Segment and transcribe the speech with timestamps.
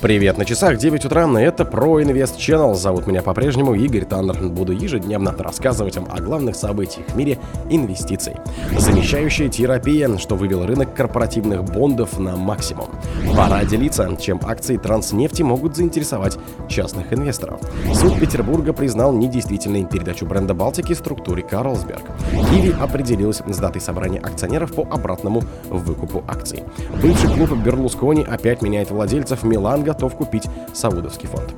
[0.00, 2.74] Привет, на часах 9 утра, это Pro Invest Channel.
[2.74, 4.48] Зовут меня по-прежнему Игорь Таннер.
[4.48, 7.36] Буду ежедневно рассказывать вам о главных событиях в мире
[7.68, 8.36] инвестиций.
[8.78, 12.88] Замещающая терапия, что вывел рынок корпоративных бондов на максимум.
[13.36, 17.60] Пора делиться, чем акции транснефти могут заинтересовать частных инвесторов.
[17.92, 22.04] Суд Петербурга признал недействительной передачу бренда Балтики структуре Карлсберг.
[22.50, 26.62] Киви определилась с датой собрания акционеров по обратному выкупу акций.
[27.02, 31.54] Бывший клуб Берлускони опять меняет владельцев Миланга готов купить саудовский фонд.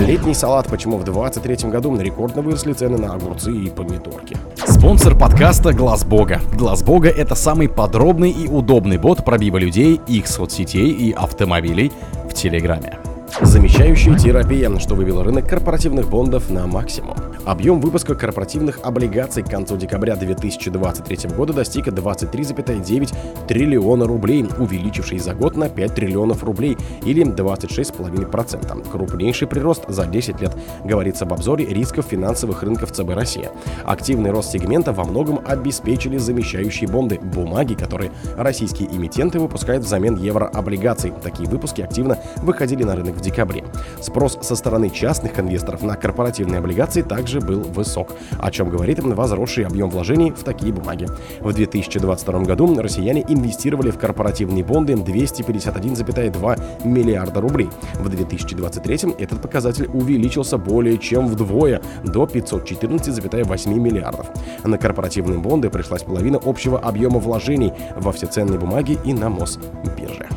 [0.00, 4.36] Летний салат, почему в 2023 году рекордно выросли цены на огурцы и помидорки.
[4.66, 6.40] Спонсор подкаста Глаз Бога.
[6.54, 11.92] Глаз Бога это самый подробный и удобный бот пробива людей, их соцсетей и автомобилей
[12.28, 13.03] в Телеграме.
[13.40, 17.16] Замещающая терапия, что вывело рынок корпоративных бондов на максимум.
[17.44, 25.34] Объем выпуска корпоративных облигаций к концу декабря 2023 года достиг 23,9 триллиона рублей, увеличивший за
[25.34, 28.90] год на 5 триллионов рублей или 26,5%.
[28.90, 33.48] Крупнейший прирост за 10 лет, говорится в обзоре рисков финансовых рынков ЦБ России.
[33.84, 41.12] Активный рост сегмента во многом обеспечили замещающие бонды, бумаги, которые российские эмитенты выпускают взамен еврооблигаций.
[41.22, 43.64] Такие выпуски активно выходили на рынок в декабре.
[44.00, 49.66] Спрос со стороны частных инвесторов на корпоративные облигации также был высок, о чем говорит возросший
[49.66, 51.08] объем вложений в такие бумаги.
[51.40, 57.68] В 2022 году россияне инвестировали в корпоративные бонды 251,2 миллиарда рублей.
[57.94, 64.26] В 2023 этот показатель увеличился более чем вдвое, до 514,8 миллиардов.
[64.64, 70.28] На корпоративные бонды пришлась половина общего объема вложений во все ценные бумаги и на Мосбирже.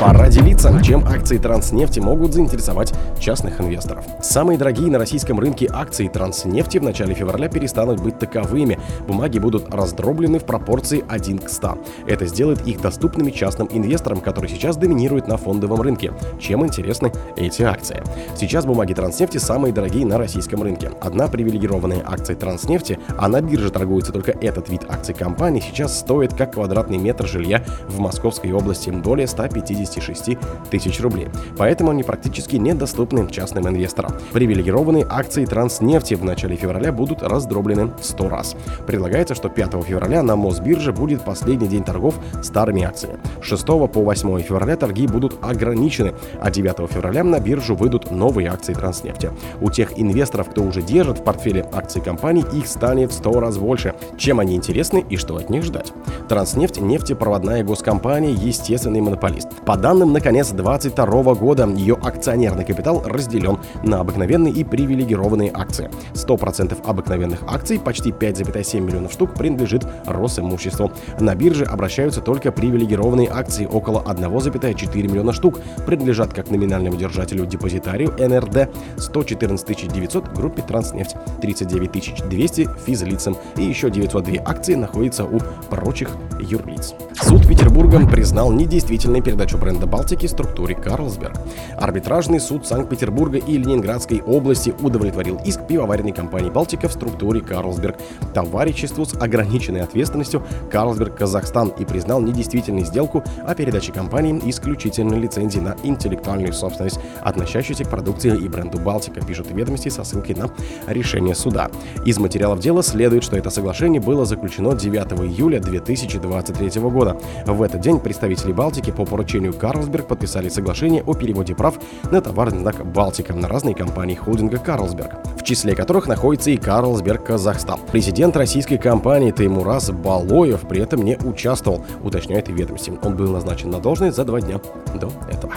[0.00, 4.02] Пора делиться, чем акции Транснефти могут заинтересовать частных инвесторов.
[4.22, 8.80] Самые дорогие на российском рынке акции Транснефти в начале февраля перестанут быть таковыми.
[9.06, 11.78] Бумаги будут раздроблены в пропорции 1 к 100.
[12.06, 16.14] Это сделает их доступными частным инвесторам, которые сейчас доминируют на фондовом рынке.
[16.40, 18.02] Чем интересны эти акции?
[18.34, 20.92] Сейчас бумаги Транснефти самые дорогие на российском рынке.
[21.02, 26.32] Одна привилегированная акция Транснефти, а на бирже торгуется только этот вид акций компании, сейчас стоит
[26.32, 30.38] как квадратный метр жилья в Московской области более 150 56
[30.70, 31.28] тысяч рублей.
[31.56, 34.12] Поэтому они практически недоступны частным инвесторам.
[34.32, 38.56] Привилегированные акции Транснефти в начале февраля будут раздроблены в 100 раз.
[38.86, 43.18] Предлагается, что 5 февраля на Мосбирже будет последний день торгов старыми акциями.
[43.42, 48.74] 6 по 8 февраля торги будут ограничены, а 9 февраля на биржу выйдут новые акции
[48.74, 49.30] Транснефти.
[49.60, 53.58] У тех инвесторов, кто уже держит в портфеле акции компаний, их станет в 100 раз
[53.58, 53.94] больше.
[54.16, 55.92] Чем они интересны и что от них ждать?
[56.28, 59.48] Транснефть– нефтепроводная госкомпания, естественный монополист.
[59.70, 65.88] По данным на конец 2022 года, ее акционерный капитал разделен на обыкновенные и привилегированные акции.
[66.14, 70.90] 100% обыкновенных акций, почти 5,7 миллионов штук, принадлежит Росимуществу.
[71.20, 78.10] На бирже обращаются только привилегированные акции, около 1,4 миллиона штук, принадлежат как номинальному держателю депозитарию
[78.18, 85.38] НРД, 114 900 группе Транснефть, 39 200 физлицам и еще 902 акции находятся у
[85.70, 86.10] прочих
[86.40, 86.92] юрлиц.
[87.22, 91.34] Суд Петербурга признал недействительной передачу бренда Балтики структуре Карлсберг.
[91.76, 97.96] Арбитражный суд Санкт-Петербурга и Ленинградской области удовлетворил иск пивоваренной компании Балтика в структуре Карлсберг
[98.32, 105.60] товариществу с ограниченной ответственностью Карлсберг Казахстан и признал недействительной сделку о передаче компании исключительной лицензии
[105.60, 110.50] на интеллектуальную собственность, относящуюся к продукции и бренду Балтика, пишут ведомости со ссылкой на
[110.86, 111.70] решение суда.
[112.06, 117.52] Из материалов дела следует, что это соглашение было заключено 9 июля 2023 года года.
[117.52, 121.78] В этот день представители Балтики по поручению Карлсберг подписали соглашение о переводе прав
[122.10, 127.24] на товарный знак Балтика на разные компании холдинга Карлсберг, в числе которых находится и Карлсберг
[127.24, 127.80] Казахстан.
[127.90, 132.92] Президент российской компании Таймураз Балоев при этом не участвовал, уточняет ведомости.
[133.02, 134.60] Он был назначен на должность за два дня
[134.94, 135.52] до этого.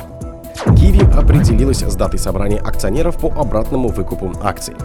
[0.78, 4.76] Киви определилась с датой собрания акционеров по обратному выкупу акций.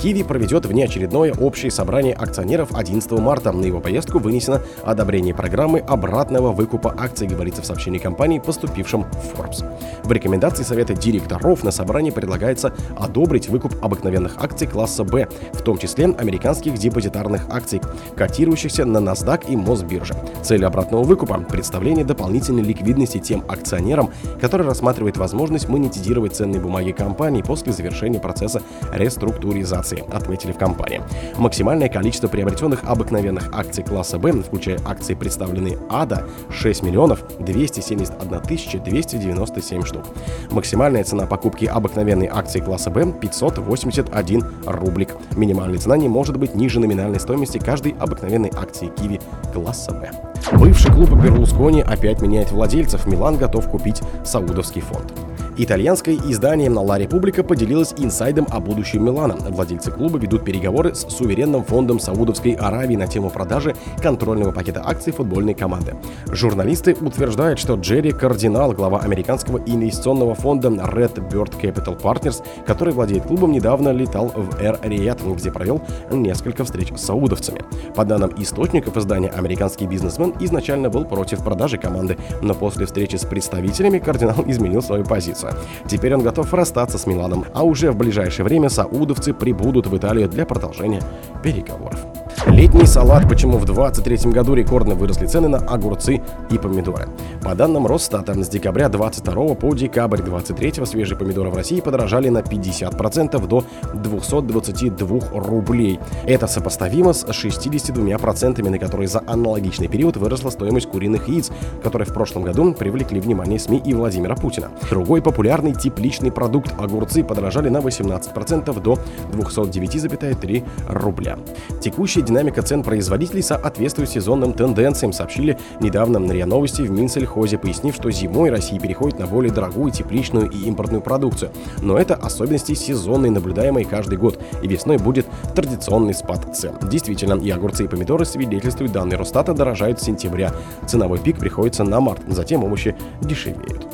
[0.00, 3.52] Киви проведет внеочередное общее собрание акционеров 11 марта.
[3.52, 9.38] На его поездку вынесено одобрение программы обратного выкупа акций, говорится в сообщении компании, поступившем в
[9.38, 9.64] Forbes.
[10.02, 15.78] В рекомендации совета директоров на собрании предлагается одобрить выкуп обыкновенных акций класса Б, в том
[15.78, 17.80] числе американских депозитарных акций,
[18.16, 20.14] котирующихся на NASDAQ и Мосбирже.
[20.42, 24.10] Цель обратного выкупа– представление дополнительной ликвидности тем акционерам,
[24.40, 31.02] которые рассматривают возможность монетизировать ценные бумаги компании после завершения процесса реструктуризации, отметили в компании.
[31.36, 38.78] Максимальное количество приобретенных обыкновенных акций класса Б, включая акции, представленные АДА, 6 миллионов 271 тысяча
[38.78, 40.04] 297 штук.
[40.50, 45.10] Максимальная цена покупки обыкновенной акции класса Б 581 рублик.
[45.36, 49.20] Минимальная цена не может быть ниже номинальной стоимости каждой обыкновенной акции Киви
[49.52, 50.10] класса Б.
[50.52, 53.06] Бывший клуб Берлускони опять меняет владельцев.
[53.06, 55.12] Милан готов купить саудовский фонд.
[55.56, 59.36] Итальянское издание «La Repubblica» поделилось инсайдом о будущем Милана.
[59.36, 65.12] Владельцы клуба ведут переговоры с суверенным фондом Саудовской Аравии на тему продажи контрольного пакета акций
[65.12, 65.94] футбольной команды.
[66.26, 73.22] Журналисты утверждают, что Джерри Кардинал, глава американского инвестиционного фонда Red Bird Capital Partners, который владеет
[73.22, 75.80] клубом, недавно летал в Эр-Рият, где провел
[76.10, 77.62] несколько встреч с саудовцами.
[77.94, 83.24] По данным источников издания, американский бизнесмен изначально был против продажи команды, но после встречи с
[83.24, 85.43] представителями кардинал изменил свою позицию.
[85.86, 90.28] Теперь он готов расстаться с Миланом, а уже в ближайшее время саудовцы прибудут в Италию
[90.28, 91.02] для продолжения
[91.42, 92.13] переговоров.
[92.46, 93.26] Летний салат.
[93.26, 96.20] Почему в 2023 году рекордно выросли цены на огурцы
[96.50, 97.08] и помидоры?
[97.42, 102.40] По данным Росстата, с декабря 22 по декабрь 23 свежие помидоры в России подорожали на
[102.40, 103.64] 50% до
[103.94, 105.98] 222 рублей.
[106.26, 111.50] Это сопоставимо с 62%, на которые за аналогичный период выросла стоимость куриных яиц,
[111.82, 114.70] которые в прошлом году привлекли внимание СМИ и Владимира Путина.
[114.90, 118.98] Другой популярный тепличный продукт– огурцы подорожали на 18% до
[119.32, 121.38] 209,3 рубля.
[121.80, 127.94] Текущий динамика цен производителей соответствует сезонным тенденциям, сообщили недавно на РИА Новости в Минсельхозе, пояснив,
[127.94, 131.52] что зимой Россия переходит на более дорогую тепличную и импортную продукцию.
[131.80, 136.74] Но это особенности сезонные, наблюдаемые каждый год, и весной будет традиционный спад цен.
[136.90, 140.52] Действительно, и огурцы и помидоры свидетельствуют данные Росстата дорожают с сентября.
[140.88, 143.86] Ценовой пик приходится на март, затем овощи дешевеют.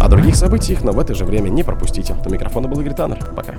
[0.00, 2.14] О других событиях, но в это же время не пропустите.
[2.24, 3.18] У микрофона был Игорь Таннер.
[3.34, 3.54] Пока.